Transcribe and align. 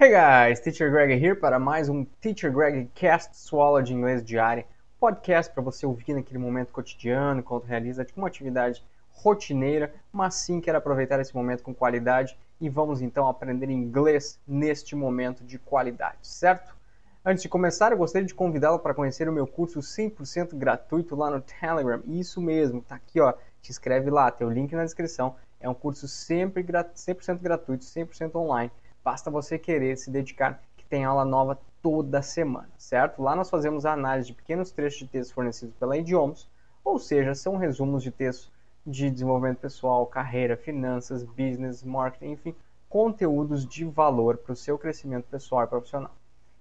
Hey 0.00 0.10
guys, 0.10 0.60
Teacher 0.60 0.92
Greg 0.92 1.12
here 1.12 1.34
para 1.34 1.58
mais 1.58 1.88
um 1.88 2.04
Teacher 2.04 2.52
Greg 2.52 2.88
Cast, 2.94 3.36
sua 3.36 3.64
aula 3.64 3.82
de 3.82 3.92
inglês 3.92 4.22
diária, 4.22 4.64
podcast 5.00 5.52
para 5.52 5.60
você 5.60 5.84
ouvir 5.84 6.14
naquele 6.14 6.38
momento 6.38 6.72
cotidiano, 6.72 7.40
enquanto 7.40 7.64
realiza 7.64 8.04
tipo 8.04 8.20
uma 8.20 8.28
atividade 8.28 8.86
rotineira, 9.10 9.92
mas 10.12 10.36
sim 10.36 10.60
quer 10.60 10.76
aproveitar 10.76 11.18
esse 11.18 11.34
momento 11.34 11.64
com 11.64 11.74
qualidade 11.74 12.38
e 12.60 12.68
vamos 12.68 13.02
então 13.02 13.28
aprender 13.28 13.70
inglês 13.70 14.38
neste 14.46 14.94
momento 14.94 15.42
de 15.42 15.58
qualidade, 15.58 16.18
certo? 16.22 16.76
Antes 17.24 17.42
de 17.42 17.48
começar, 17.48 17.90
eu 17.90 17.98
gostaria 17.98 18.28
de 18.28 18.34
convidá-lo 18.34 18.78
para 18.78 18.94
conhecer 18.94 19.28
o 19.28 19.32
meu 19.32 19.48
curso 19.48 19.80
100% 19.80 20.54
gratuito 20.54 21.16
lá 21.16 21.28
no 21.28 21.40
Telegram. 21.40 22.00
Isso 22.06 22.40
mesmo, 22.40 22.82
tá 22.82 22.94
aqui, 22.94 23.20
ó. 23.20 23.34
Te 23.60 23.72
inscreve 23.72 24.10
lá, 24.10 24.30
tem 24.30 24.46
o 24.46 24.50
link 24.50 24.72
na 24.76 24.84
descrição. 24.84 25.34
É 25.58 25.68
um 25.68 25.74
curso 25.74 26.06
sempre 26.06 26.62
100% 26.62 27.40
gratuito, 27.40 27.84
100% 27.84 28.36
online 28.36 28.70
Basta 29.02 29.30
você 29.30 29.58
querer 29.58 29.96
se 29.96 30.10
dedicar, 30.10 30.62
que 30.76 30.84
tem 30.84 31.04
aula 31.04 31.24
nova 31.24 31.58
toda 31.82 32.22
semana, 32.22 32.70
certo? 32.76 33.22
Lá 33.22 33.34
nós 33.34 33.50
fazemos 33.50 33.86
a 33.86 33.92
análise 33.92 34.28
de 34.28 34.34
pequenos 34.34 34.70
trechos 34.70 34.98
de 35.00 35.06
texto 35.06 35.34
fornecidos 35.34 35.74
pela 35.76 35.96
Idiomas, 35.96 36.48
ou 36.84 36.98
seja, 36.98 37.34
são 37.34 37.56
resumos 37.56 38.02
de 38.02 38.10
texto 38.10 38.50
de 38.86 39.10
desenvolvimento 39.10 39.58
pessoal, 39.58 40.06
carreira, 40.06 40.56
finanças, 40.56 41.22
business, 41.22 41.82
marketing, 41.82 42.32
enfim, 42.32 42.54
conteúdos 42.88 43.66
de 43.66 43.84
valor 43.84 44.38
para 44.38 44.52
o 44.52 44.56
seu 44.56 44.78
crescimento 44.78 45.26
pessoal 45.26 45.64
e 45.64 45.66
profissional. 45.66 46.10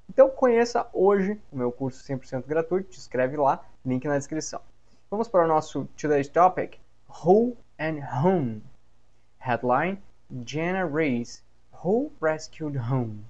Então 0.10 0.30
conheça 0.30 0.88
hoje 0.94 1.40
o 1.52 1.58
meu 1.58 1.72
curso 1.72 2.04
100% 2.04 2.46
gratuito, 2.46 2.90
te 2.92 2.98
inscreve 2.98 3.38
lá, 3.38 3.64
link 3.86 4.06
na 4.08 4.18
descrição. 4.18 4.62
Vamos 5.10 5.28
para 5.28 5.46
o 5.46 5.48
nosso 5.48 5.88
today's 6.00 6.28
topic, 6.28 6.78
Who 7.24 7.56
and 7.80 8.00
Whom. 8.22 8.62
Headline, 9.40 10.02
Jenna 10.46 10.86
Reis 10.86 11.44
Who 11.88 12.12
Rescued 12.20 12.76
Whom? 12.76 13.24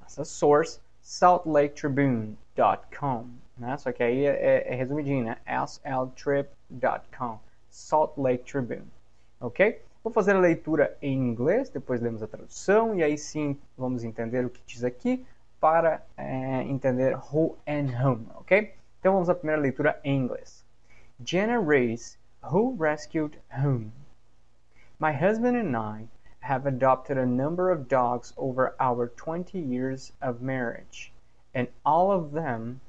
Nossa 0.00 0.24
source, 0.24 0.80
saltlaketribune.com. 1.02 3.30
Né? 3.56 3.78
Só 3.78 3.92
que 3.92 4.02
aí 4.02 4.26
é, 4.26 4.32
é, 4.32 4.72
é 4.72 4.74
resumidinho, 4.74 5.24
né? 5.24 5.36
sltrip.com. 5.46 7.38
Salt 7.70 8.18
Lake 8.18 8.42
Tribune. 8.42 8.90
Ok? 9.40 9.80
Vou 10.02 10.12
fazer 10.12 10.34
a 10.34 10.40
leitura 10.40 10.98
em 11.00 11.16
inglês, 11.16 11.70
depois 11.70 12.00
lemos 12.00 12.24
a 12.24 12.26
tradução 12.26 12.96
e 12.96 13.04
aí 13.04 13.16
sim 13.16 13.56
vamos 13.78 14.02
entender 14.02 14.44
o 14.44 14.50
que 14.50 14.60
diz 14.66 14.82
aqui 14.82 15.24
para 15.60 16.04
é, 16.16 16.64
entender 16.64 17.16
who 17.32 17.56
and 17.68 17.86
whom, 18.02 18.26
ok? 18.34 18.74
Então 18.98 19.12
vamos 19.12 19.30
à 19.30 19.34
primeira 19.34 19.62
leitura 19.62 20.00
em 20.02 20.22
inglês. 20.22 20.64
Jenna 21.24 21.60
Reis, 21.60 22.18
who 22.42 22.76
rescued 22.76 23.38
whom? 23.62 23.92
My 24.98 25.12
husband 25.12 25.56
and 25.56 25.76
I 25.76 26.08
have 26.46 26.64
adopted 26.64 27.18
a 27.18 27.26
number 27.26 27.72
of 27.72 27.88
dogs 27.88 28.32
over 28.36 28.76
our 28.78 29.08
20 29.08 29.58
years 29.58 30.12
of 30.22 30.40
marriage, 30.40 31.12
and 31.52 31.66
all 31.84 32.12
of 32.12 32.30
them 32.30 32.80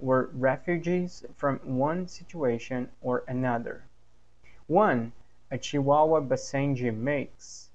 were 0.00 0.30
refugees 0.34 1.24
from 1.36 1.60
one 1.60 2.08
situation 2.08 2.90
or 3.00 3.22
another. 3.28 3.84
One, 4.66 5.12
a 5.48 5.58
Chihuahua 5.58 6.22
Basenji 6.22 6.92
mix, 6.92 7.70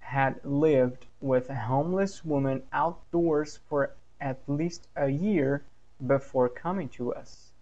had 0.00 0.44
lived 0.44 1.06
with 1.20 1.48
a 1.48 1.54
homeless 1.54 2.24
woman 2.24 2.64
outdoors 2.72 3.60
for 3.68 3.92
at 4.20 4.40
least 4.48 4.88
a 4.96 5.10
year 5.10 5.62
before 6.04 6.48
coming 6.48 6.88
to 6.88 7.14
us. 7.14 7.52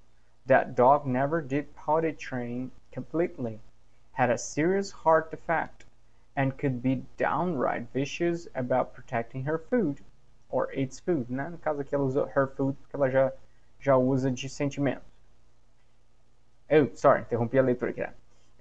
That 0.47 0.75
dog 0.75 1.05
never 1.05 1.43
did 1.43 1.77
potty 1.77 2.13
training 2.13 2.71
completely, 2.91 3.61
had 4.13 4.31
a 4.31 4.39
serious 4.39 4.91
heart 4.91 5.31
defect, 5.31 5.78
and 6.39 6.57
could 6.57 6.81
be 6.81 7.03
downright 7.17 7.93
vicious 7.93 8.47
about 8.55 8.95
protecting 8.95 9.43
her 9.43 9.59
food, 9.59 10.01
or 10.51 10.71
its 10.73 11.01
food, 11.01 11.29
né? 11.29 11.51
No 11.51 11.59
caso 11.59 11.81
aqui 11.81 11.93
ela 11.93 12.05
usa 12.05 12.27
her 12.29 12.47
food 12.47 12.77
porque 12.81 12.95
ela 12.95 13.11
já, 13.11 13.33
já 13.81 13.97
usa 13.97 14.31
de 14.31 14.49
sentimento. 14.49 15.03
Oh, 16.71 16.89
sorry, 16.95 17.23
interrompi 17.23 17.59
a 17.59 17.63
leitura 17.63 17.91
aqui. 17.91 18.03
Né? 18.03 18.13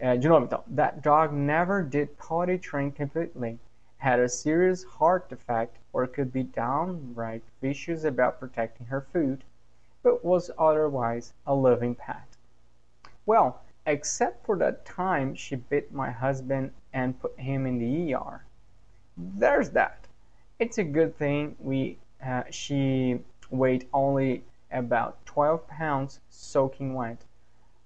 Uh, 0.02 0.18
de 0.18 0.28
novo, 0.28 0.46
então. 0.46 0.64
That 0.76 1.02
dog 1.02 1.36
never 1.36 1.84
did 1.84 2.18
potty 2.18 2.58
train 2.58 2.92
completely, 2.92 3.60
had 3.98 4.20
a 4.20 4.28
serious 4.28 4.84
heart 4.84 5.30
defect, 5.30 5.78
or 5.94 6.08
could 6.08 6.32
be 6.32 6.44
downright 6.44 7.44
vicious 7.62 8.06
about 8.06 8.40
protecting 8.40 8.88
her 8.88 9.02
food, 9.14 9.44
but 10.02 10.26
was 10.26 10.50
otherwise 10.58 11.32
a 11.46 11.54
loving 11.54 11.94
pet. 11.94 12.38
Well, 13.28 13.62
except 13.86 14.48
for 14.48 14.58
that 14.58 14.84
time 14.84 15.36
she 15.36 15.58
bit 15.58 15.94
my 15.94 16.10
husband 16.10 16.72
and 16.94 17.20
put 17.20 17.38
him 17.40 17.66
in 17.66 17.78
the 17.78 18.14
ER. 18.14 18.46
There's 19.18 19.70
that. 19.72 20.08
It's 20.60 20.78
a 20.78 20.84
good 20.84 21.18
thing 21.18 21.56
we 21.60 21.98
uh, 22.26 22.44
she 22.50 23.20
weighed 23.50 23.88
only 23.94 24.44
about 24.72 25.26
12 25.26 25.68
pounds 25.68 26.20
soaking 26.30 26.94
wet, 26.94 27.24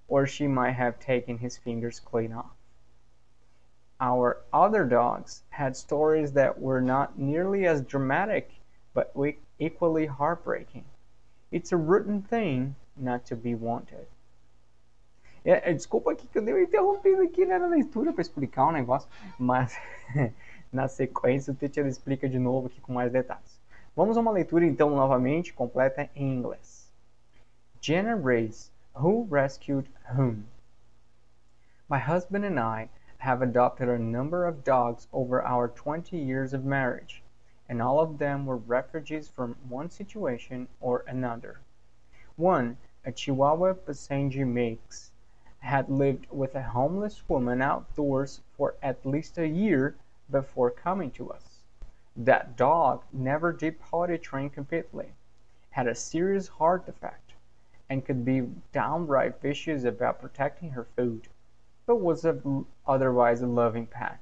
or 0.08 0.26
she 0.26 0.48
might 0.48 0.72
have 0.72 1.00
taken 1.00 1.38
his 1.38 1.58
fingers 1.58 2.00
clean 2.00 2.34
off. 2.34 2.56
Our 4.00 4.42
other 4.52 4.84
dogs 4.84 5.44
had 5.50 5.78
stories 5.78 6.32
that 6.34 6.60
were 6.60 6.82
not 6.82 7.20
nearly 7.20 7.68
as 7.68 7.82
dramatic, 7.82 8.52
but 8.94 9.14
equally 9.60 10.08
heartbreaking. 10.08 10.86
It's 11.52 11.72
a 11.72 11.78
rotten 11.78 12.22
thing 12.24 12.76
not 12.98 13.26
to 13.26 13.36
be 13.36 13.54
wanted. 13.54 14.08
É, 15.44 15.72
é, 15.72 15.74
desculpa 15.74 16.12
aqui 16.12 16.28
que 16.28 16.38
eu 16.38 16.46
dei 16.46 16.53
uma 16.53 16.62
interrompida 16.62 17.24
aqui 17.24 17.46
né, 17.46 17.57
na 17.57 17.68
leitura 17.68 18.13
para 18.13 18.22
explicar 18.22 18.68
um 18.68 18.72
negócio, 18.72 19.09
mas 19.40 19.75
na 20.72 20.88
sequência 20.88 21.52
o 21.52 21.56
teacher 21.56 21.85
explica 21.88 22.29
de 22.29 22.38
novo 22.38 22.68
aqui 22.68 22.79
com 22.79 22.94
mais 22.94 23.12
detalhes. 23.12 23.59
Vamos 23.96 24.18
a 24.18 24.22
uma 24.22 24.31
leitura 24.31 24.66
então 24.66 24.91
novamente 24.91 25.53
completa 25.53 26.09
em 26.16 26.31
inglês. 26.31 26.91
Jenna 27.81 28.16
Race, 28.16 28.72
Who 28.96 29.28
Rescued 29.31 29.90
Whom? 30.16 30.44
My 31.90 31.97
husband 31.97 32.46
and 32.46 32.59
I 32.59 32.90
have 33.18 33.41
adopted 33.41 33.90
a 33.90 33.97
number 33.97 34.46
of 34.46 34.63
dogs 34.63 35.08
over 35.12 35.41
our 35.41 35.68
20 35.68 36.18
years 36.18 36.53
of 36.53 36.63
marriage, 36.63 37.23
and 37.68 37.81
all 37.81 38.00
of 38.00 38.18
them 38.18 38.46
were 38.46 38.58
refugees 38.58 39.28
from 39.28 39.56
one 39.68 39.90
situation 39.90 40.68
or 40.79 41.03
another. 41.08 41.59
One, 42.35 42.78
a 43.03 43.12
Chihuahua 43.12 43.73
Basenji 43.73 44.46
mix, 44.46 45.11
had 45.62 45.90
lived 45.90 46.26
with 46.32 46.56
a 46.56 46.62
homeless 46.62 47.24
woman 47.30 47.62
outdoors 47.62 48.42
for 48.58 48.76
at 48.82 49.06
least 49.06 49.38
a 49.38 49.48
year 49.48 49.96
before 50.30 50.72
coming 50.72 51.12
to 51.12 51.32
us. 51.32 51.60
That 52.16 52.58
dog 52.58 53.04
never 53.14 53.54
did 53.54 53.80
potty 53.80 54.18
train 54.18 54.50
completely, 54.50 55.14
had 55.70 55.88
a 55.88 55.96
serious 55.96 56.48
heart 56.48 56.86
defect, 56.86 57.34
and 57.90 58.04
could 58.04 58.26
be 58.26 58.50
downright 58.74 59.40
vicious 59.42 59.84
about 59.84 60.20
protecting 60.20 60.72
her 60.72 60.88
food, 60.96 61.28
but 61.86 61.98
was 61.98 62.26
a, 62.26 62.42
otherwise 62.88 63.42
a 63.42 63.48
loving 63.48 63.86
pet. 63.86 64.20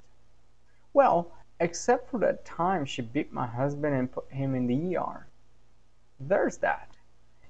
Well, 0.94 1.32
except 1.60 2.10
for 2.10 2.20
that 2.20 2.46
time 2.46 2.86
she 2.86 3.02
beat 3.02 3.32
my 3.32 3.48
husband 3.48 3.96
and 3.96 4.12
put 4.12 4.30
him 4.32 4.56
in 4.56 4.68
the 4.68 4.98
ER. 4.98 5.28
There's 6.20 6.58
that. 6.58 6.90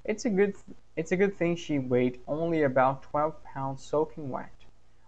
It's 0.03 0.25
a 0.25 0.29
good 0.29 0.55
it's 0.99 1.13
a 1.13 1.15
good 1.15 1.37
thing 1.37 1.55
she 1.55 1.79
weighed 1.79 2.19
only 2.27 2.61
about 2.61 3.03
12 3.03 3.41
pounds 3.41 3.81
soaking 3.81 4.29
wet, 4.29 4.65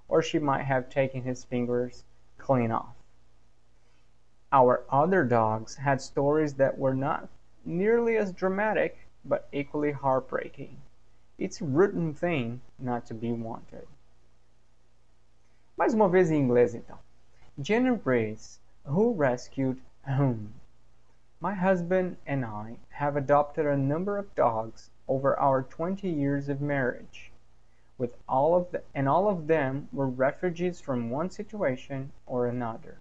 or 0.07 0.21
she 0.21 0.39
might 0.39 0.63
have 0.63 0.89
taken 0.89 1.21
his 1.21 1.43
fingers 1.43 2.05
clean 2.37 2.71
off. 2.71 2.95
Our 4.53 4.85
other 4.89 5.25
dogs 5.25 5.75
had 5.75 5.99
stories 5.99 6.53
that 6.53 6.77
were 6.77 6.93
not 6.93 7.27
nearly 7.65 8.15
as 8.15 8.31
dramatic, 8.31 8.99
but 9.25 9.49
equally 9.51 9.91
heartbreaking. 9.91 10.77
It's 11.37 11.59
a 11.59 11.65
rotten 11.65 12.13
thing 12.13 12.61
not 12.79 13.05
to 13.07 13.13
be 13.13 13.33
wanted. 13.33 13.85
Mais 15.75 15.93
uma 15.93 16.07
vez 16.07 16.31
em 16.31 16.47
inglês 16.47 16.73
então. 16.73 16.99
Jenna 17.61 17.97
Brace, 17.97 18.61
who 18.85 19.11
rescued 19.11 19.81
whom? 20.07 20.53
My 21.41 21.53
husband 21.53 22.15
and 22.25 22.45
I 22.45 22.77
have 22.91 23.17
adopted 23.17 23.65
a 23.65 23.75
number 23.75 24.17
of 24.17 24.33
dogs 24.35 24.89
over 25.07 25.37
our 25.39 25.63
20 25.63 26.09
years 26.09 26.49
of 26.49 26.61
marriage, 26.61 27.31
with 27.97 28.15
all 28.27 28.55
of 28.55 28.71
the, 28.71 28.81
and 28.95 29.07
all 29.07 29.27
of 29.27 29.47
them 29.47 29.87
were 29.91 30.07
refugees 30.07 30.79
from 30.81 31.09
one 31.09 31.29
situation 31.29 32.11
or 32.25 32.47
another. 32.47 32.99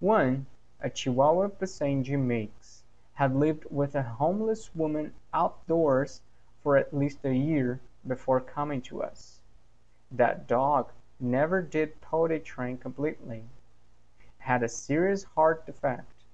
One, 0.00 0.46
a 0.80 0.90
Chihuahua 0.90 1.48
Basenji 1.48 2.18
mix, 2.18 2.82
had 3.14 3.36
lived 3.36 3.66
with 3.70 3.94
a 3.94 4.02
homeless 4.02 4.74
woman 4.74 5.12
outdoors 5.32 6.20
for 6.62 6.76
at 6.76 6.92
least 6.92 7.24
a 7.24 7.34
year 7.34 7.80
before 8.06 8.40
coming 8.40 8.82
to 8.82 9.02
us. 9.02 9.40
That 10.10 10.46
dog 10.46 10.90
never 11.20 11.62
did 11.62 12.00
potty 12.00 12.40
train 12.40 12.78
completely, 12.78 13.44
had 14.38 14.62
a 14.62 14.68
serious 14.68 15.24
heart 15.24 15.64
defect, 15.66 16.24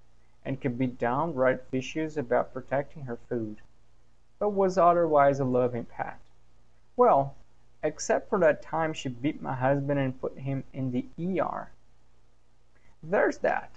and 0.45 0.61
could 0.61 0.79
be 0.79 0.87
downright 0.87 1.71
vicious 1.71 2.17
about 2.17 2.55
protecting 2.55 3.03
her 3.03 3.17
food, 3.17 3.61
but 4.39 4.51
was 4.51 4.79
otherwise 4.79 5.41
a 5.41 5.45
loving 5.45 5.85
pet. 5.85 6.19
Well, 6.97 7.35
except 7.83 8.29
for 8.29 8.39
that 8.41 8.63
time 8.63 8.93
she 8.93 9.09
beat 9.09 9.43
my 9.43 9.55
husband 9.55 9.99
and 9.99 10.21
put 10.21 10.39
him 10.39 10.65
in 10.73 10.91
the 10.91 11.07
ER. 11.41 11.71
There's 13.03 13.39
that. 13.39 13.71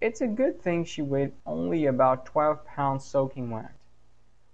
It's 0.00 0.20
a 0.20 0.26
good 0.26 0.60
thing 0.60 0.84
she 0.84 1.02
weighed 1.02 1.32
only 1.46 1.86
about 1.86 2.26
12 2.26 2.66
pounds 2.66 3.04
soaking 3.04 3.50
wet, 3.50 3.72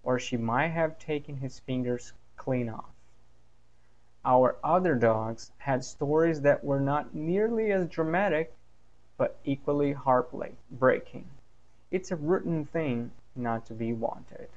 or 0.02 0.18
she 0.18 0.36
might 0.36 0.68
have 0.68 0.98
taken 0.98 1.36
his 1.36 1.58
fingers 1.60 2.12
clean 2.36 2.68
off. 2.68 2.90
Our 4.24 4.56
other 4.62 4.94
dogs 4.94 5.50
had 5.58 5.84
stories 5.84 6.42
that 6.42 6.62
were 6.62 6.80
not 6.80 7.14
nearly 7.14 7.72
as 7.72 7.88
dramatic, 7.88 8.54
but 9.16 9.38
equally 9.44 9.92
heartbreaking. 9.92 11.28
It's 11.90 12.12
a 12.12 12.16
rotten 12.16 12.64
thing 12.66 13.10
not 13.34 13.66
to 13.66 13.74
be 13.74 13.92
wanted. 13.92 14.48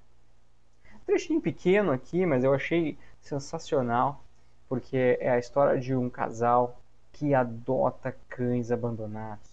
Trechinho 1.06 1.42
pequeno 1.42 1.92
aqui, 1.92 2.26
mas 2.26 2.44
eu 2.44 2.54
achei 2.54 2.98
sensacional, 3.22 4.24
porque 4.68 5.18
é 5.20 5.32
a 5.32 5.40
história 5.40 5.80
de 5.80 5.96
um 5.96 6.10
casal 6.10 6.80
que 7.12 7.34
adota 7.34 8.16
cães 8.28 8.72
abandonados. 8.72 9.50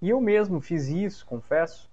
E 0.00 0.10
eu 0.10 0.20
mesmo 0.20 0.60
fiz 0.60 0.88
isso, 0.88 1.24
confesso. 1.26 1.90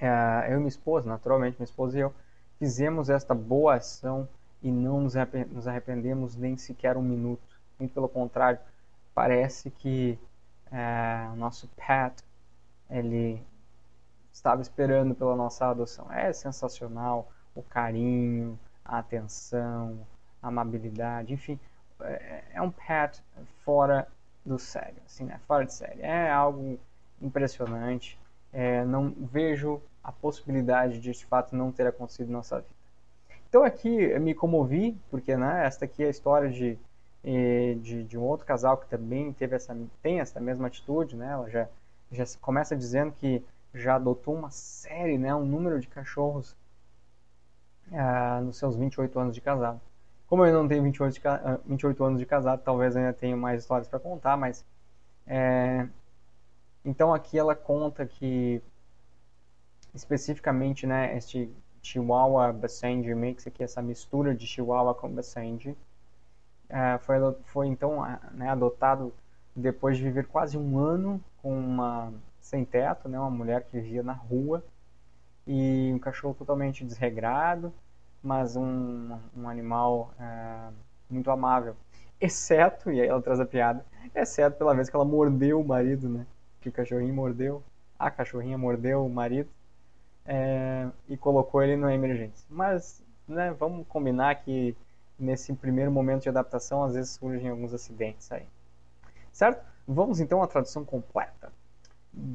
É, 0.00 0.48
eu 0.48 0.54
e 0.54 0.56
minha 0.56 0.68
esposa, 0.68 1.08
naturalmente, 1.08 1.56
minha 1.58 1.64
esposa 1.64 1.96
e 1.96 2.00
eu, 2.00 2.12
fizemos 2.58 3.08
esta 3.08 3.34
boa 3.34 3.76
ação 3.76 4.28
e 4.62 4.70
não 4.70 5.00
nos 5.00 5.66
arrependemos 5.66 6.36
nem 6.36 6.56
sequer 6.56 6.96
um 6.96 7.02
minuto. 7.02 7.42
Muito 7.78 7.92
pelo 7.92 8.08
contrário, 8.08 8.58
parece 9.14 9.70
que 9.70 10.18
é, 10.70 11.28
o 11.32 11.36
nosso 11.36 11.68
pet 11.68 12.22
ele 12.90 13.42
estava 14.32 14.60
esperando 14.60 15.14
pela 15.14 15.36
nossa 15.36 15.66
adoção. 15.66 16.10
É 16.12 16.32
sensacional 16.32 17.30
o 17.54 17.62
carinho, 17.62 18.58
a 18.84 18.98
atenção, 18.98 20.06
a 20.42 20.48
amabilidade, 20.48 21.32
enfim, 21.32 21.58
é, 22.00 22.44
é 22.54 22.62
um 22.62 22.70
pet 22.70 23.22
fora 23.64 24.06
do 24.44 24.58
sério, 24.58 25.00
assim, 25.06 25.24
né? 25.24 25.40
Fora 25.46 25.64
de 25.64 25.72
série. 25.72 26.02
É 26.02 26.30
algo 26.30 26.78
impressionante. 27.20 28.18
É, 28.52 28.84
não 28.84 29.10
vejo 29.10 29.80
a 30.02 30.12
possibilidade 30.12 31.00
de, 31.00 31.12
de 31.12 31.26
fato, 31.26 31.56
não 31.56 31.72
ter 31.72 31.86
acontecido 31.86 32.28
na 32.28 32.38
nossa 32.38 32.56
vida. 32.56 32.74
Então 33.48 33.64
aqui 33.64 34.18
me 34.18 34.34
comovi, 34.34 34.98
porque 35.10 35.36
né, 35.36 35.64
esta 35.66 35.84
aqui 35.84 36.02
é 36.02 36.08
a 36.08 36.10
história 36.10 36.50
de, 36.50 36.78
de, 37.80 38.04
de, 38.04 38.18
um 38.18 38.22
outro 38.22 38.44
casal 38.46 38.76
que 38.76 38.86
também 38.86 39.32
teve 39.32 39.56
essa, 39.56 39.76
tem 40.02 40.20
essa 40.20 40.40
mesma 40.40 40.66
atitude, 40.66 41.16
né? 41.16 41.32
Ela 41.32 41.48
já, 41.48 41.68
já 42.10 42.24
começa 42.40 42.76
dizendo 42.76 43.12
que 43.12 43.42
já 43.72 43.94
adotou 43.94 44.34
uma 44.34 44.50
série, 44.50 45.18
né, 45.18 45.34
um 45.34 45.44
número 45.44 45.80
de 45.80 45.88
cachorros 45.88 46.56
uh, 47.90 48.44
nos 48.44 48.56
seus 48.56 48.76
28 48.76 49.18
anos 49.18 49.34
de 49.34 49.40
casado. 49.40 49.80
Como 50.26 50.44
eu 50.44 50.52
não 50.52 50.66
tenho 50.66 50.82
28, 50.82 51.14
de, 51.14 51.20
28 51.66 52.04
anos 52.04 52.20
de 52.20 52.26
casado, 52.26 52.62
talvez 52.62 52.96
ainda 52.96 53.12
tenha 53.12 53.36
mais 53.36 53.62
histórias 53.62 53.88
para 53.88 53.98
contar, 54.00 54.36
mas. 54.36 54.64
É... 55.26 55.86
Então 56.84 57.14
aqui 57.14 57.38
ela 57.38 57.54
conta 57.54 58.04
que 58.04 58.62
especificamente, 59.94 60.86
né, 60.86 61.16
este 61.16 61.50
Chihuahua 61.82 62.52
Basenji 62.52 63.14
Mix 63.14 63.46
aqui, 63.46 63.62
essa 63.62 63.80
mistura 63.80 64.34
de 64.34 64.46
Chihuahua 64.46 64.94
com 64.94 65.08
Basenji, 65.08 65.76
é, 66.68 66.98
foi, 66.98 67.16
foi 67.44 67.66
então 67.68 68.02
né, 68.32 68.48
adotado 68.48 69.14
depois 69.54 69.96
de 69.96 70.02
viver 70.02 70.26
quase 70.26 70.58
um 70.58 70.78
ano 70.78 71.22
com 71.40 71.56
uma 71.56 72.12
sem 72.40 72.64
teto, 72.64 73.08
né, 73.08 73.18
uma 73.18 73.30
mulher 73.30 73.64
que 73.64 73.78
vivia 73.78 74.02
na 74.02 74.12
rua 74.12 74.64
e 75.46 75.92
um 75.94 75.98
cachorro 75.98 76.34
totalmente 76.34 76.84
desregrado, 76.84 77.72
mas 78.22 78.56
um, 78.56 79.18
um 79.36 79.48
animal 79.48 80.12
é, 80.18 80.70
muito 81.10 81.30
amável. 81.30 81.76
Exceto, 82.20 82.90
e 82.90 83.00
aí 83.00 83.08
ela 83.08 83.20
traz 83.20 83.38
a 83.40 83.46
piada, 83.46 83.84
exceto 84.14 84.56
pela 84.56 84.74
vez 84.74 84.88
que 84.88 84.96
ela 84.96 85.04
mordeu 85.04 85.60
o 85.60 85.66
marido, 85.66 86.08
né? 86.08 86.26
Que 86.60 86.68
o 86.68 86.72
cachorrinho 86.72 87.12
mordeu, 87.12 87.62
a 87.98 88.10
cachorrinha 88.10 88.56
mordeu 88.56 89.04
o 89.04 89.10
marido 89.10 89.50
é, 90.24 90.88
e 91.08 91.16
colocou 91.16 91.62
ele 91.62 91.76
na 91.76 91.94
emergência. 91.94 92.46
Mas, 92.48 93.02
né, 93.28 93.52
vamos 93.58 93.86
combinar 93.86 94.34
que 94.36 94.76
nesse 95.18 95.52
primeiro 95.54 95.90
momento 95.90 96.22
de 96.22 96.28
adaptação, 96.28 96.82
às 96.82 96.94
vezes 96.94 97.10
surgem 97.12 97.48
alguns 97.48 97.74
acidentes 97.74 98.30
aí. 98.32 98.46
Certo? 99.32 99.64
Vamos 99.86 100.20
então 100.20 100.42
à 100.42 100.46
tradução 100.46 100.84
completa. 100.84 101.52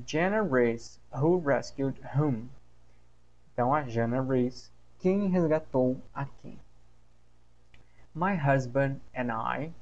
Jenna 0.06 0.44
Reese, 0.44 1.00
who 1.12 1.40
rescued 1.40 2.00
whom? 2.16 2.48
Então, 3.60 3.74
a 3.74 3.84
Jenna 3.84 4.22
Reese 4.22 4.72
quem 5.00 5.28
resgatou 5.28 6.02
a 6.16 6.24
quem. 6.24 6.58
My 8.16 8.34
husband 8.34 9.02
and 9.14 9.34
I, 9.34 9.74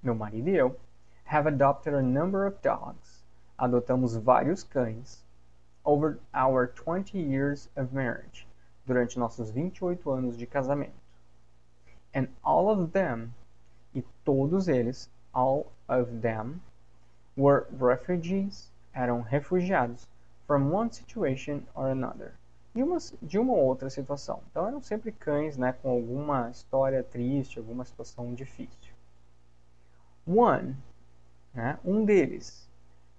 meu 0.00 0.14
marido 0.14 0.48
e 0.50 0.56
eu, 0.56 0.76
have 1.24 1.48
adopted 1.48 1.94
a 1.94 2.00
number 2.00 2.46
of 2.46 2.62
dogs. 2.62 3.24
Adotamos 3.58 4.16
vários 4.16 4.62
cães 4.62 5.24
over 5.84 6.20
our 6.32 6.68
20 6.68 7.18
years 7.18 7.68
of 7.74 7.92
marriage, 7.92 8.46
durante 8.86 9.18
nossos 9.18 9.50
28 9.50 10.08
anos 10.08 10.36
de 10.36 10.46
casamento. 10.46 10.94
And 12.14 12.28
all 12.44 12.70
of 12.70 12.92
them, 12.92 13.34
e 13.92 14.04
todos 14.24 14.68
eles, 14.68 15.10
all 15.34 15.72
of 15.88 16.22
them, 16.22 16.62
were 17.36 17.66
refugees, 17.72 18.70
eram 18.94 19.24
refugiados 19.24 20.06
from 20.46 20.70
one 20.70 20.92
situation 20.92 21.66
or 21.74 21.88
another 21.88 22.34
de 22.74 22.82
uma, 22.82 22.98
de 23.22 23.38
uma 23.38 23.54
outra 23.54 23.88
situação. 23.88 24.42
Então 24.50 24.66
eram 24.66 24.82
sempre 24.82 25.12
cães 25.12 25.56
né, 25.56 25.72
com 25.72 25.88
alguma 25.88 26.50
história 26.50 27.02
triste, 27.02 27.58
alguma 27.58 27.84
situação 27.84 28.34
difícil. 28.34 28.92
One, 30.26 30.76
né, 31.52 31.78
um 31.84 32.04
deles, 32.04 32.68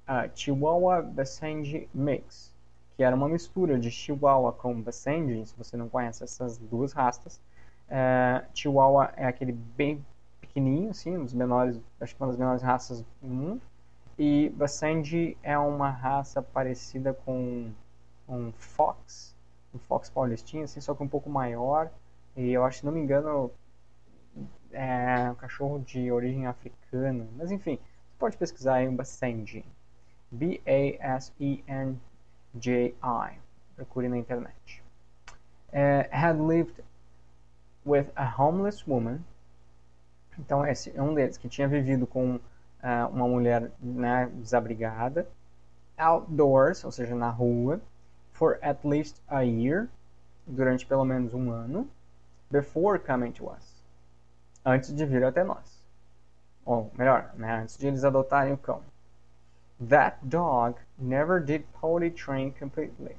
a 0.05 0.27
Chihuahua 0.27 1.01
Basenji 1.01 1.87
Mix, 1.93 2.53
que 2.97 3.03
era 3.03 3.15
uma 3.15 3.29
mistura 3.29 3.79
de 3.79 3.89
Chihuahua 3.89 4.51
com 4.51 4.81
Basenji, 4.81 5.45
se 5.45 5.55
você 5.57 5.77
não 5.77 5.87
conhece 5.87 6.23
essas 6.23 6.57
duas 6.57 6.91
raças. 6.91 7.39
É, 7.87 8.43
Chihuahua 8.53 9.13
é 9.15 9.25
aquele 9.25 9.51
bem 9.51 10.03
pequenininho, 10.41 10.89
assim, 10.89 11.17
um 11.17 11.23
dos 11.23 11.33
menores, 11.33 11.79
acho 12.01 12.15
que 12.15 12.21
uma 12.21 12.27
das 12.27 12.37
menores 12.37 12.61
raças 12.61 13.01
do 13.21 13.27
mundo. 13.27 13.61
E 14.17 14.49
Basenji 14.55 15.37
é 15.43 15.57
uma 15.57 15.89
raça 15.89 16.41
parecida 16.41 17.13
com 17.13 17.69
um 18.27 18.51
Fox, 18.53 19.34
um 19.75 19.79
Fox 19.79 20.09
Paulistinha, 20.09 20.63
assim, 20.63 20.79
só 20.79 20.95
que 20.95 21.03
um 21.03 21.07
pouco 21.07 21.29
maior. 21.29 21.91
E 22.35 22.51
eu 22.51 22.63
acho, 22.63 22.79
se 22.79 22.85
não 22.85 22.91
me 22.91 22.99
engano, 22.99 23.51
é 24.71 25.29
um 25.29 25.35
cachorro 25.35 25.79
de 25.79 26.11
origem 26.11 26.47
africana. 26.47 27.27
Mas 27.35 27.51
enfim, 27.51 27.77
você 27.77 28.17
pode 28.17 28.37
pesquisar 28.37 28.75
aí 28.75 28.87
um 28.87 28.95
Basenji. 28.95 29.65
B-A-S-E-N-J-I. 30.31 30.99
Procure 33.75 34.07
na 34.07 34.17
internet. 34.17 34.83
Uh, 35.73 36.07
had 36.11 36.39
lived 36.39 36.81
with 37.85 38.09
a 38.15 38.25
homeless 38.25 38.89
woman. 38.89 39.19
Então, 40.39 40.65
esse 40.65 40.91
é 40.95 41.01
um 41.01 41.13
deles 41.13 41.37
que 41.37 41.47
tinha 41.47 41.67
vivido 41.67 42.07
com 42.07 42.35
uh, 42.35 42.41
uma 43.11 43.27
mulher 43.27 43.71
né, 43.79 44.29
desabrigada, 44.33 45.27
outdoors, 45.97 46.83
ou 46.83 46.91
seja, 46.91 47.15
na 47.15 47.29
rua, 47.29 47.81
for 48.35 48.59
at 48.61 48.83
least 48.83 49.21
a 49.29 49.43
year, 49.43 49.89
durante 50.45 50.85
pelo 50.85 51.05
menos 51.05 51.33
um 51.33 51.51
ano, 51.51 51.87
before 52.51 52.99
coming 52.99 53.31
to 53.31 53.47
us, 53.49 53.81
antes 54.65 54.93
de 54.93 55.05
vir 55.05 55.23
até 55.23 55.43
nós. 55.43 55.83
Ou 56.65 56.91
melhor, 56.97 57.31
né, 57.35 57.61
antes 57.61 57.77
de 57.77 57.87
eles 57.87 58.03
adotarem 58.03 58.53
o 58.53 58.57
cão. 58.57 58.81
That 59.79 60.17
dog 60.21 60.77
never 60.97 61.39
did 61.39 61.63
potty 61.79 62.11
train 62.11 62.51
completely. 62.51 63.15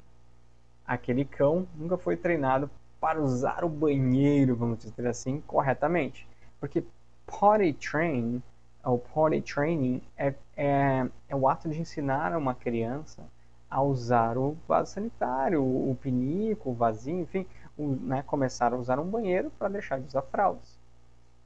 Aquele 0.87 1.25
cão 1.25 1.67
nunca 1.75 1.97
foi 1.97 2.17
treinado 2.17 2.71
para 3.01 3.21
usar 3.21 3.65
o 3.65 3.69
banheiro, 3.69 4.55
vamos 4.55 4.79
dizer 4.79 5.07
assim, 5.07 5.41
corretamente. 5.47 6.29
Porque 6.61 6.85
potty 7.27 7.73
train, 7.73 8.43
ou 8.85 8.99
potty 8.99 9.41
training, 9.41 10.03
é, 10.17 10.35
é, 10.57 11.09
é 11.29 11.37
o 11.37 11.49
ato 11.49 11.69
de 11.69 11.81
ensinar 11.81 12.33
a 12.33 12.39
uma 12.39 12.55
criança 12.55 13.23
a 13.77 13.83
usar 13.83 14.39
o 14.39 14.57
vaso 14.67 14.95
sanitário, 14.95 15.63
o 15.63 15.95
pinico, 16.01 16.71
o 16.71 16.75
vasinho, 16.75 17.21
enfim, 17.21 17.47
o, 17.77 17.89
né, 17.89 18.23
começar 18.23 18.73
a 18.73 18.77
usar 18.77 18.99
um 18.99 19.05
banheiro 19.05 19.53
para 19.59 19.69
deixar 19.69 20.01
de 20.01 20.07
usar 20.07 20.23
fraldas. 20.23 20.79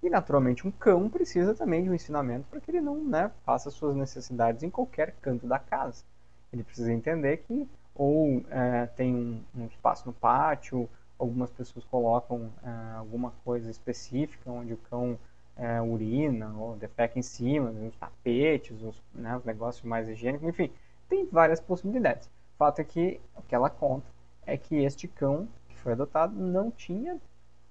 E 0.01 0.09
naturalmente 0.09 0.65
um 0.65 0.71
cão 0.71 1.11
precisa 1.11 1.57
também 1.57 1.83
de 1.83 1.91
um 1.91 1.95
ensinamento 1.95 2.47
para 2.49 2.61
que 2.61 2.71
ele 2.71 2.81
não 2.81 3.03
né, 3.03 3.33
faça 3.45 3.69
suas 3.69 3.97
necessidades 3.97 4.63
em 4.63 4.71
qualquer 4.71 5.13
canto 5.21 5.45
da 5.45 5.59
casa. 5.59 6.05
Ele 6.53 6.63
precisa 6.63 6.93
entender 6.93 7.39
que 7.39 7.69
ou 7.97 8.45
é, 8.49 8.87
tem 8.87 9.13
um, 9.13 9.43
um, 9.63 9.67
espaço 9.67 10.07
no 10.07 10.13
pátio, 10.13 10.89
algumas 11.19 11.51
pessoas 11.51 11.85
colocam 11.85 12.49
é, 12.63 12.97
alguma 12.97 13.33
coisa 13.45 13.69
específica 13.69 14.49
onde 14.49 14.73
o 14.73 14.77
cão 14.77 15.19
é, 15.57 15.83
urina 15.83 16.55
ou 16.57 16.77
defeca 16.77 17.19
em 17.19 17.23
cima, 17.23 17.71
os 17.71 17.97
tapetes, 17.97 18.81
os, 18.81 19.03
né, 19.13 19.37
os 19.37 19.45
negócios 19.45 19.85
mais 19.85 20.09
higiênicos, 20.09 20.49
enfim, 20.49 20.71
tem 21.11 21.27
várias 21.27 21.61
possibilidades. 21.61 22.27
O 22.55 22.57
fato 22.57 22.81
é 22.81 22.85
que 22.85 23.21
o 23.37 23.43
que 23.43 23.55
ela 23.55 23.69
conta 23.69 24.07
é 24.47 24.57
que 24.57 24.77
este 24.77 25.07
cão 25.07 25.47
que 25.69 25.77
foi 25.77 25.93
adotado 25.93 26.35
não 26.35 26.71
tinha 26.71 27.21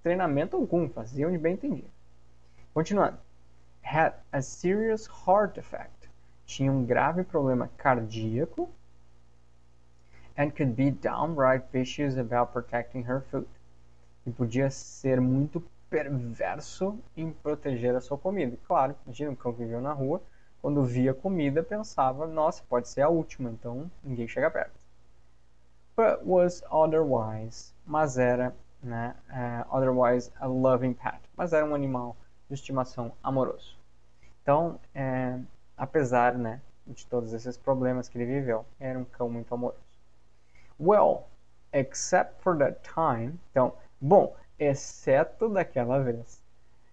treinamento 0.03 0.55
algum, 0.55 0.87
fazia 0.87 1.27
onde 1.27 1.39
bem 1.39 1.53
entendia. 1.53 1.89
Continuando. 2.73 3.17
Had 3.81 4.13
a 4.31 4.41
serious 4.41 5.07
heart 5.07 5.55
defect. 5.55 6.09
Tinha 6.45 6.71
um 6.71 6.85
grave 6.85 7.23
problema 7.23 7.69
cardíaco. 7.77 8.69
and 10.39 10.55
could 10.55 10.73
be 10.73 10.89
downright 10.89 11.63
vicious 11.69 12.15
about 12.15 12.53
protecting 12.53 13.03
her 13.03 13.21
food. 13.29 13.47
E 14.25 14.31
podia 14.31 14.69
ser 14.69 15.19
muito 15.19 15.61
perverso 15.89 16.97
em 17.17 17.31
proteger 17.31 17.93
a 17.93 17.99
sua 17.99 18.17
comida. 18.17 18.57
Claro, 18.65 18.95
imagina 19.05 19.31
um 19.31 19.35
cão 19.35 19.51
que 19.51 19.59
viveu 19.59 19.81
na 19.81 19.91
rua, 19.91 20.21
quando 20.61 20.83
via 20.83 21.13
comida 21.13 21.63
pensava, 21.63 22.27
nossa, 22.27 22.63
pode 22.67 22.87
ser 22.87 23.01
a 23.01 23.09
última, 23.09 23.49
então 23.49 23.89
ninguém 24.03 24.27
chega 24.27 24.51
perto. 24.51 24.79
But 25.95 26.25
was 26.25 26.63
otherwise, 26.69 27.73
mas 27.85 28.17
era, 28.17 28.55
né, 28.81 29.15
uh, 29.29 29.75
otherwise 29.75 30.31
a 30.39 30.47
loving 30.47 30.93
pet, 30.93 31.19
mas 31.35 31.53
era 31.53 31.65
um 31.65 31.75
animal 31.75 32.15
de 32.47 32.55
estimação 32.55 33.11
amoroso. 33.23 33.77
Então, 34.41 34.79
é, 34.95 35.39
apesar, 35.77 36.37
né, 36.37 36.61
de 36.87 37.05
todos 37.05 37.33
esses 37.33 37.57
problemas 37.57 38.09
que 38.09 38.17
ele 38.17 38.25
viveu, 38.25 38.65
era 38.79 38.97
um 38.97 39.05
cão 39.05 39.29
muito 39.29 39.53
amoroso. 39.53 39.79
Well, 40.79 41.27
except 41.71 42.41
for 42.41 42.57
that 42.57 42.79
time, 42.81 43.39
então, 43.51 43.73
bom, 43.99 44.35
exceto 44.57 45.49
daquela 45.49 46.01
vez. 46.01 46.41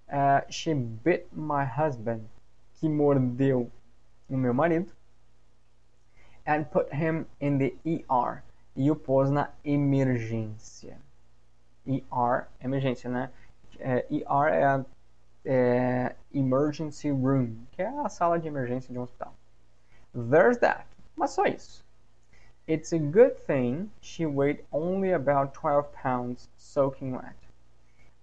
Uh, 0.08 0.44
she 0.50 0.72
bit 0.74 1.26
my 1.32 1.64
husband, 1.64 2.28
que 2.76 2.88
mordeu 2.88 3.70
o 4.28 4.36
meu 4.36 4.54
marido, 4.54 4.92
and 6.46 6.64
put 6.70 6.88
him 6.92 7.26
in 7.40 7.58
the 7.58 7.74
ER, 7.84 8.42
e 8.74 8.90
o 8.90 8.96
pôs 8.96 9.30
na 9.30 9.50
emergência. 9.64 10.98
ER, 11.86 12.46
emergência, 12.60 13.10
né? 13.10 13.30
É, 13.78 14.06
ER 14.10 14.48
é 14.52 14.64
a 14.64 14.84
é, 15.44 16.14
Emergency 16.34 17.10
Room, 17.10 17.56
que 17.72 17.82
é 17.82 17.88
a 17.88 18.08
sala 18.08 18.38
de 18.38 18.48
emergência 18.48 18.92
de 18.92 18.98
um 18.98 19.02
hospital. 19.02 19.32
There's 20.12 20.58
that. 20.58 20.86
Mas 21.14 21.30
só 21.30 21.44
isso. 21.44 21.84
It's 22.68 22.92
a 22.92 22.98
good 22.98 23.36
thing 23.46 23.90
she 24.00 24.26
weighed 24.26 24.64
only 24.72 25.12
about 25.12 25.52
12 25.54 25.92
pounds 25.92 26.50
soaking 26.56 27.12
wet. 27.12 27.36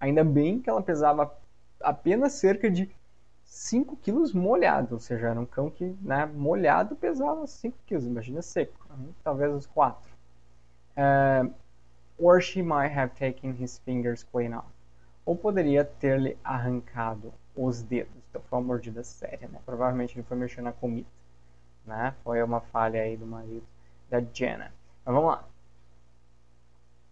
Ainda 0.02 0.24
bem 0.24 0.60
que 0.60 0.70
ela 0.70 0.82
pesava 0.82 1.32
apenas 1.82 2.34
cerca 2.34 2.70
de 2.70 2.90
5 3.54 3.98
quilos 3.98 4.34
molhado, 4.34 4.96
ou 4.96 5.00
seja, 5.00 5.28
era 5.30 5.40
um 5.40 5.46
cão 5.46 5.70
que 5.70 5.96
né, 6.02 6.26
molhado 6.26 6.96
pesava 6.96 7.46
5 7.46 7.78
quilos, 7.86 8.04
imagina 8.04 8.42
seco, 8.42 8.74
talvez 9.24 9.54
uns 9.54 9.68
4. 9.68 10.12
Uh, 10.98 11.54
or 12.18 12.42
she 12.42 12.64
might 12.64 12.92
have 12.92 13.14
taken 13.14 13.54
his 13.54 13.78
fingers 13.78 14.24
clean 14.24 14.56
off. 14.56 14.68
Ou 15.24 15.36
poderia 15.36 15.86
ter-lhe 15.86 16.36
arrancado 16.44 17.32
os 17.56 17.84
dedos. 17.84 18.24
Então 18.28 18.42
foi 18.42 18.58
uma 18.58 18.66
mordida 18.66 19.04
séria, 19.04 19.48
né? 19.48 19.60
Provavelmente 19.64 20.16
ele 20.16 20.24
foi 20.24 20.36
mexer 20.36 20.62
na 20.62 20.72
comida, 20.74 21.08
né? 21.86 22.16
Foi 22.24 22.42
uma 22.42 22.60
falha 22.60 23.04
aí 23.04 23.16
do 23.16 23.28
marido 23.28 23.68
da 24.10 24.20
Jenna. 24.34 24.74
Mas 25.06 25.16
vamos 25.16 25.30
lá. 25.30 25.48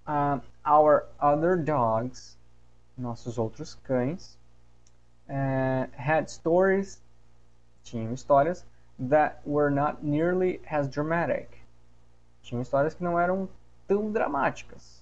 Uh, 0.08 0.42
our 0.68 1.08
other 1.20 1.56
dogs 1.56 2.36
nossos 2.98 3.38
outros 3.38 3.76
cães 3.76 4.41
uh, 5.32 5.88
had 5.96 6.30
stories, 6.30 7.02
tinham 7.84 8.14
histórias 8.14 8.66
that 9.00 9.40
were 9.46 9.72
not 9.72 10.04
nearly 10.04 10.62
as 10.70 10.88
dramatic. 10.88 11.62
Tinham 12.44 12.62
histórias 12.62 12.94
que 12.94 13.04
não 13.04 13.18
eram 13.18 13.48
tão 13.88 14.12
dramáticas, 14.12 15.02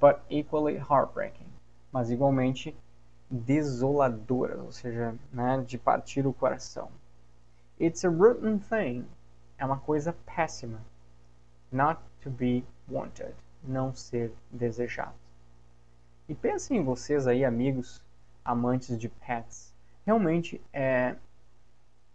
but 0.00 0.20
equally 0.28 0.76
heartbreaking, 0.76 1.48
mas 1.92 2.10
igualmente 2.10 2.76
desoladoras, 3.30 4.60
ou 4.60 4.72
seja, 4.72 5.14
né, 5.32 5.62
de 5.66 5.78
partir 5.78 6.26
o 6.26 6.32
coração. 6.32 6.90
It's 7.80 8.04
a 8.04 8.08
rotten 8.08 8.58
thing, 8.58 9.06
é 9.58 9.64
uma 9.64 9.78
coisa 9.78 10.16
péssima, 10.26 10.80
not 11.70 12.00
to 12.22 12.30
be 12.30 12.64
wanted, 12.90 13.34
não 13.62 13.94
ser 13.94 14.32
desejado. 14.50 15.14
E 16.28 16.34
pensem 16.34 16.78
em 16.78 16.84
vocês 16.84 17.26
aí, 17.26 17.44
amigos, 17.44 18.02
amantes 18.48 18.98
de 18.98 19.10
pets. 19.10 19.74
Realmente 20.06 20.58
é, 20.72 21.14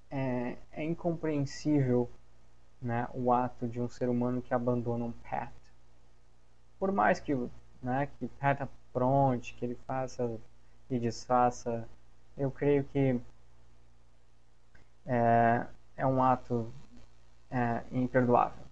é, 0.10 0.58
é 0.72 0.84
incompreensível 0.84 2.10
né, 2.82 3.08
o 3.14 3.32
ato 3.32 3.68
de 3.68 3.80
um 3.80 3.88
ser 3.88 4.10
humano 4.10 4.42
que 4.42 4.52
abandona 4.52 5.06
um 5.06 5.12
pet. 5.12 5.54
Por 6.80 6.92
mais 6.92 7.20
que, 7.20 7.36
né, 7.84 8.10
que 8.18 8.28
pet 8.28 8.64
apronte, 8.64 9.54
que 9.54 9.64
ele 9.64 9.78
faça 9.86 10.40
e 10.90 10.98
desfaça, 10.98 11.88
eu 12.36 12.50
creio 12.50 12.84
que 12.86 13.22
é, 15.06 15.68
é 15.96 16.08
um 16.08 16.24
ato 16.24 16.74
é, 17.52 17.84
imperdoável. 17.92 18.66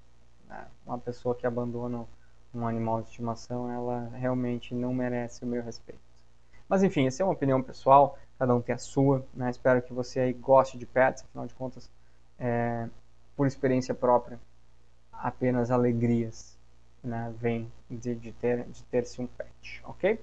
Né? 0.48 0.68
Uma 0.84 0.98
pessoa 0.98 1.36
que 1.36 1.46
abandona 1.46 2.08
um 2.56 2.66
animal 2.68 3.04
de 3.04 3.10
estimação, 3.10 3.72
ela 3.72 4.10
realmente 4.16 4.74
não 4.74 4.96
merece 4.96 5.44
o 5.44 5.48
meu 5.48 5.62
respeito. 5.62 6.11
Mas 6.72 6.84
enfim, 6.84 7.06
essa 7.06 7.22
é 7.22 7.26
uma 7.26 7.34
opinião 7.34 7.62
pessoal, 7.62 8.18
cada 8.40 8.56
um 8.56 8.62
tem 8.62 8.74
a 8.74 8.78
sua. 8.78 9.26
Né? 9.34 9.50
Espero 9.50 9.82
que 9.82 9.92
você 9.92 10.22
aí 10.22 10.32
goste 10.32 10.78
de 10.78 10.86
pets, 10.86 11.22
afinal 11.22 11.46
de 11.46 11.54
contas, 11.54 11.92
é, 12.40 12.88
por 13.36 13.46
experiência 13.46 13.94
própria, 13.94 14.40
apenas 15.12 15.70
alegrias 15.70 16.58
né, 17.04 17.34
vêm 17.38 17.70
de, 17.90 18.16
de 18.16 18.32
ter 18.32 18.64
de 18.64 18.84
ter-se 18.86 19.22
um 19.22 19.28
pet, 19.28 19.82
ok? 19.84 20.18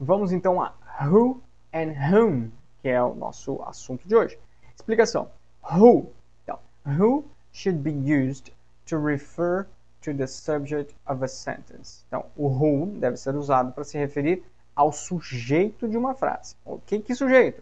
Vamos 0.00 0.32
então 0.32 0.60
a 0.60 0.74
who 1.00 1.40
and 1.72 1.94
whom, 2.10 2.50
que 2.82 2.88
é 2.88 3.00
o 3.00 3.14
nosso 3.14 3.62
assunto 3.62 4.08
de 4.08 4.16
hoje. 4.16 4.36
Explicação: 4.74 5.30
who. 5.62 6.12
Então, 6.42 6.58
who 6.84 7.24
should 7.52 7.78
be 7.78 7.92
used 7.92 8.52
to 8.84 8.98
refer 8.98 9.68
to 10.00 10.12
the 10.12 10.26
subject 10.26 10.96
of 11.06 11.22
a 11.22 11.28
sentence. 11.28 12.02
Então, 12.08 12.26
o 12.36 12.48
who 12.48 12.86
deve 12.98 13.16
ser 13.16 13.36
usado 13.36 13.70
para 13.70 13.84
se 13.84 13.96
referir 13.96 14.42
ao 14.78 14.92
sujeito 14.92 15.88
de 15.88 15.96
uma 15.96 16.14
frase. 16.14 16.54
O 16.64 16.78
que 16.78 17.00
que 17.00 17.12
sujeito? 17.12 17.60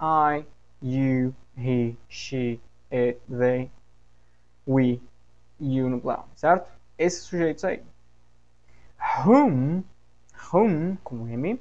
I, 0.00 0.46
you, 0.80 1.34
he, 1.54 1.94
she, 2.08 2.58
it, 2.90 3.20
they, 3.28 3.70
we, 4.66 4.98
you 5.60 5.90
no 5.90 6.00
plural, 6.00 6.26
certo? 6.34 6.66
Esses 6.96 7.24
sujeitos 7.24 7.64
aí. 7.64 7.82
Whom, 8.98 9.84
whom, 10.50 10.96
com 11.04 11.28
M, 11.28 11.60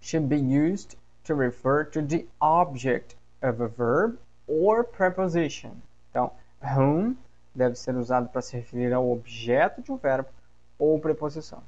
should 0.00 0.28
be 0.28 0.36
used 0.36 0.96
to 1.22 1.36
refer 1.36 1.84
to 1.84 2.02
the 2.02 2.26
object 2.40 3.14
of 3.42 3.62
a 3.62 3.68
verb 3.68 4.18
or 4.48 4.82
preposition. 4.82 5.76
Então, 6.10 6.32
whom 6.60 7.14
deve 7.54 7.76
ser 7.76 7.94
usado 7.94 8.28
para 8.28 8.42
se 8.42 8.56
referir 8.56 8.92
ao 8.92 9.08
objeto 9.08 9.80
de 9.80 9.92
um 9.92 9.96
verbo 9.96 10.28
ou 10.76 10.98
preposição. 10.98 11.62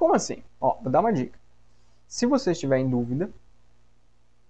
Como 0.00 0.14
assim? 0.14 0.42
Ó, 0.58 0.78
vou 0.80 0.90
dar 0.90 1.00
uma 1.00 1.12
dica. 1.12 1.38
Se 2.08 2.24
você 2.24 2.52
estiver 2.52 2.78
em 2.78 2.88
dúvida, 2.88 3.30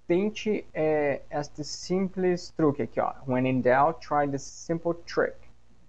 tente 0.07 0.65
é, 0.73 1.23
este 1.29 1.65
simples 1.65 2.53
truque 2.57 2.83
aqui, 2.83 3.01
ó. 3.01 3.15
When 3.27 3.49
in 3.49 3.61
doubt, 3.61 3.99
try 3.99 4.31
the 4.31 4.39
simple 4.39 4.95
trick. 5.05 5.35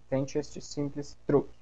Tente 0.10 0.40
este 0.40 0.60
simples 0.60 1.16
truque. 1.28 1.54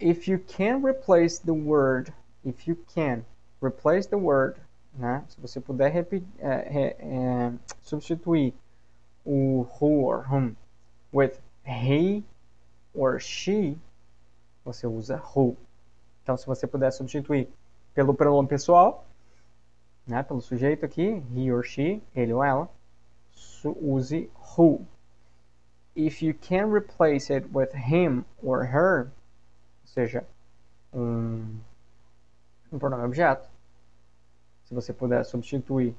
If 0.00 0.26
you 0.26 0.40
can 0.40 0.84
replace 0.84 1.38
the 1.38 1.52
word, 1.52 2.12
if 2.44 2.66
you 2.66 2.74
can 2.92 3.24
replace 3.62 4.08
the 4.08 4.18
word, 4.18 4.60
né? 4.98 5.24
Se 5.28 5.40
você 5.40 5.60
puder 5.60 5.94
é, 5.94 6.96
é, 6.98 7.52
substituir 7.82 8.52
o 9.24 9.64
who 9.80 10.04
or 10.04 10.26
whom 10.28 10.56
with 11.12 11.38
he 11.64 12.24
or 12.92 13.20
she, 13.20 13.78
você 14.64 14.88
usa 14.88 15.22
who. 15.36 15.56
Então, 16.22 16.36
se 16.36 16.46
você 16.46 16.66
puder 16.66 16.92
substituir 16.92 17.48
pelo 17.94 18.14
pronome 18.14 18.48
pessoal, 18.48 19.06
né, 20.06 20.22
pelo 20.22 20.40
sujeito 20.40 20.84
aqui, 20.84 21.22
he 21.34 21.52
or 21.52 21.64
she, 21.64 22.02
ele 22.14 22.32
ou 22.32 22.42
ela, 22.42 22.68
use 23.64 24.30
who. 24.56 24.86
If 25.94 26.22
you 26.22 26.34
can 26.34 26.72
replace 26.72 27.32
it 27.32 27.48
with 27.52 27.70
him 27.74 28.24
or 28.42 28.64
her, 28.64 29.10
ou 29.82 29.86
seja, 29.86 30.24
um, 30.92 31.58
um 32.72 32.78
pronome 32.78 33.04
objeto, 33.04 33.48
se 34.64 34.74
você 34.74 34.92
puder 34.92 35.24
substituir 35.24 35.94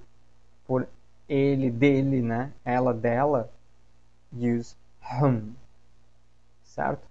por 0.66 0.88
ele, 1.28 1.70
dele, 1.70 2.22
né, 2.22 2.54
ela, 2.64 2.94
dela, 2.94 3.52
use 4.34 4.76
hum. 5.22 5.54
Certo? 6.64 7.06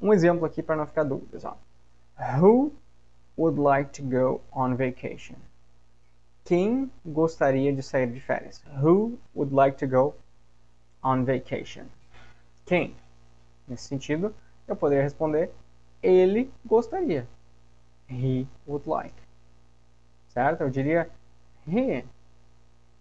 Um 0.00 0.12
exemplo 0.12 0.46
aqui 0.46 0.62
para 0.62 0.76
não 0.76 0.86
ficar 0.86 1.04
dúvidas. 1.04 1.44
Ó. 1.44 1.56
Who 2.18 2.72
would 3.36 3.58
like 3.58 3.92
to 3.92 4.02
go 4.02 4.40
on 4.52 4.76
vacation? 4.76 5.36
Quem 6.44 6.90
gostaria 7.06 7.72
de 7.72 7.82
sair 7.82 8.06
de 8.06 8.20
férias? 8.20 8.60
Who 8.80 9.18
would 9.34 9.52
like 9.52 9.78
to 9.78 9.86
go 9.86 10.14
on 11.02 11.24
vacation? 11.24 11.88
Quem? 12.66 12.96
Nesse 13.68 13.84
sentido, 13.84 14.34
eu 14.66 14.74
poderia 14.74 15.04
responder 15.04 15.50
ele 16.02 16.50
gostaria. 16.66 17.26
He 18.08 18.48
would 18.66 18.88
like. 18.88 19.14
Certo? 20.28 20.62
Eu 20.62 20.70
diria 20.70 21.10
he 21.66 22.04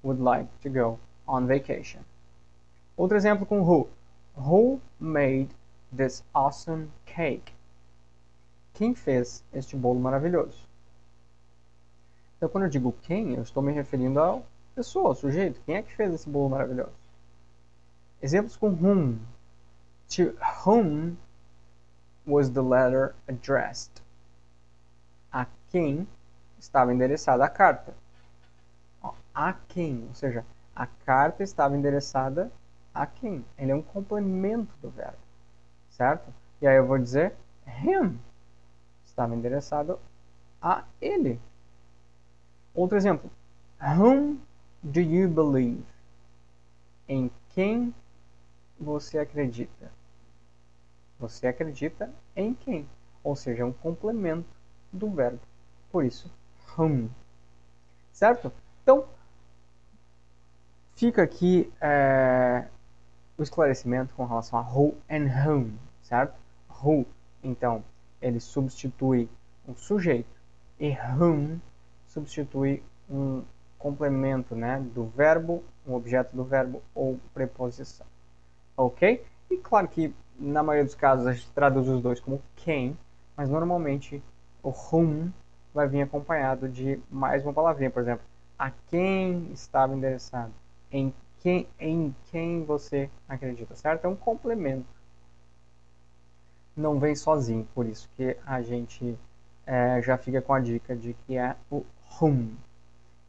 would 0.04 0.22
like 0.22 0.50
to 0.62 0.70
go 0.70 1.00
on 1.26 1.48
vacation. 1.48 2.02
Outro 2.96 3.18
exemplo 3.18 3.46
com 3.46 3.62
who. 3.62 3.90
Who 4.36 4.80
made 5.00 5.50
this 5.92 6.24
awesome 6.34 6.92
cake? 7.06 7.57
Quem 8.78 8.94
fez 8.94 9.44
este 9.52 9.76
bolo 9.76 10.00
maravilhoso? 10.00 10.70
Então, 12.38 12.48
quando 12.48 12.66
eu 12.66 12.70
digo 12.70 12.94
quem, 13.02 13.34
eu 13.34 13.42
estou 13.42 13.64
me 13.64 13.72
referindo 13.72 14.22
à 14.22 14.40
pessoa, 14.76 15.08
ao 15.08 15.16
sujeito. 15.16 15.60
Quem 15.66 15.78
é 15.78 15.82
que 15.82 15.96
fez 15.96 16.14
esse 16.14 16.30
bolo 16.30 16.50
maravilhoso? 16.50 16.94
Exemplos 18.22 18.56
com 18.56 18.68
whom. 18.68 19.18
To 20.10 20.38
whom 20.64 21.16
was 22.28 22.52
the 22.52 22.62
letter 22.62 23.16
addressed? 23.28 23.92
A 25.32 25.48
quem 25.72 26.08
estava 26.60 26.94
endereçada 26.94 27.44
a 27.46 27.50
carta? 27.50 27.96
A 29.34 29.54
quem, 29.54 30.06
ou 30.08 30.14
seja, 30.14 30.46
a 30.76 30.86
carta 30.86 31.42
estava 31.42 31.76
endereçada 31.76 32.52
a 32.94 33.08
quem? 33.08 33.44
Ele 33.58 33.72
é 33.72 33.76
um 33.76 33.82
complemento 33.82 34.72
do 34.84 34.92
verbo, 34.92 35.18
certo? 35.90 36.32
E 36.62 36.68
aí 36.68 36.78
eu 36.78 36.86
vou 36.86 37.00
dizer 37.00 37.34
him 37.84 38.20
estava 39.18 39.36
endereçado 39.36 40.00
a 40.62 40.84
ele. 41.02 41.42
Outro 42.76 42.96
exemplo. 42.96 43.32
Whom 43.82 44.38
do 44.84 45.00
you 45.00 45.28
believe? 45.28 45.84
Em 47.10 47.32
quem 47.50 47.94
você 48.80 49.18
acredita? 49.18 49.92
Você 51.20 51.48
acredita 51.48 52.14
em 52.36 52.54
quem? 52.54 52.88
Ou 53.24 53.36
seja, 53.36 53.64
é 53.64 53.66
um 53.66 53.74
complemento 53.74 54.48
do 54.94 55.10
verbo. 55.10 55.40
Por 55.92 56.06
isso, 56.06 56.32
whom. 56.78 57.10
Certo? 58.12 58.52
Então, 58.84 59.08
fica 60.96 61.24
aqui 61.24 61.74
é, 61.82 62.68
o 63.36 63.42
esclarecimento 63.42 64.14
com 64.14 64.26
relação 64.26 64.60
a 64.60 64.62
who 64.62 64.96
and 65.10 65.26
whom, 65.44 65.72
certo? 66.04 66.40
Who, 66.84 67.06
então, 67.44 67.84
ele 68.22 68.40
substitui 68.40 69.30
um 69.68 69.76
sujeito 69.76 70.38
e 70.80 70.96
whom 71.18 71.60
substitui 72.06 72.84
um 73.10 73.44
complemento 73.78 74.56
né, 74.56 74.84
do 74.94 75.06
verbo, 75.06 75.64
um 75.86 75.94
objeto 75.94 76.36
do 76.36 76.44
verbo 76.44 76.82
ou 76.94 77.20
preposição. 77.34 78.06
Ok? 78.76 79.24
E 79.50 79.58
claro 79.58 79.88
que 79.88 80.14
na 80.40 80.62
maioria 80.62 80.86
dos 80.86 80.96
casos 80.96 81.26
a 81.26 81.34
gente 81.34 81.50
traduz 81.52 81.88
os 81.88 82.02
dois 82.02 82.20
como 82.20 82.42
quem, 82.56 82.98
mas 83.36 83.50
normalmente 83.50 84.22
o 84.62 84.70
whom 84.70 85.30
vai 85.74 85.88
vir 85.88 86.02
acompanhado 86.02 86.68
de 86.68 87.00
mais 87.10 87.44
uma 87.44 87.54
palavrinha, 87.54 87.90
por 87.90 88.02
exemplo, 88.02 88.26
a 88.58 88.72
quem 88.72 89.52
estava 89.52 89.96
endereçado, 89.96 90.54
em 90.92 91.14
quem, 91.40 91.68
em 91.80 92.16
quem 92.26 92.64
você 92.64 93.10
acredita, 93.28 93.76
certo? 93.76 94.06
É 94.06 94.08
um 94.08 94.16
complemento 94.16 94.97
não 96.80 97.00
vem 97.00 97.16
sozinho, 97.16 97.68
por 97.74 97.86
isso 97.86 98.10
que 98.16 98.38
a 98.46 98.62
gente 98.62 99.18
é, 99.66 100.02
já 100.02 100.18
fica 100.18 100.42
com 100.42 100.54
a 100.54 100.60
dica 100.60 100.96
de 100.96 101.14
que 101.26 101.38
é 101.38 101.56
o 101.70 101.86
whom. 102.20 102.50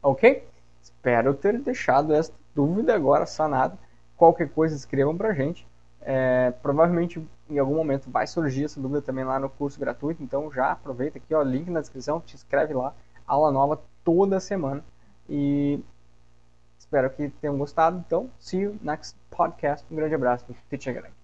Ok? 0.01 0.47
Espero 0.81 1.33
ter 1.33 1.59
deixado 1.59 2.13
esta 2.13 2.35
dúvida 2.55 2.95
agora 2.95 3.25
sanada. 3.25 3.77
Qualquer 4.15 4.49
coisa 4.49 4.75
escrevam 4.75 5.17
pra 5.17 5.33
gente. 5.33 5.67
É, 6.01 6.51
provavelmente 6.61 7.25
em 7.49 7.59
algum 7.59 7.75
momento 7.75 8.09
vai 8.09 8.25
surgir 8.25 8.65
essa 8.65 8.79
dúvida 8.79 9.01
também 9.01 9.25
lá 9.25 9.37
no 9.37 9.49
curso 9.49 9.79
gratuito, 9.79 10.23
então 10.23 10.51
já 10.51 10.71
aproveita 10.71 11.17
aqui, 11.17 11.33
ó, 11.35 11.41
link 11.41 11.69
na 11.69 11.81
descrição, 11.81 12.21
te 12.21 12.35
inscreve 12.35 12.73
lá, 12.73 12.93
aula 13.27 13.51
nova 13.51 13.81
toda 14.03 14.39
semana 14.39 14.83
e 15.27 15.83
espero 16.77 17.09
que 17.09 17.29
tenham 17.41 17.57
gostado. 17.57 18.03
Então, 18.05 18.29
see 18.39 18.61
you 18.61 18.77
next 18.81 19.15
podcast. 19.29 19.85
Um 19.91 19.95
grande 19.95 20.15
abraço, 20.15 20.45
Teacher 20.69 20.93
Greg. 20.93 21.18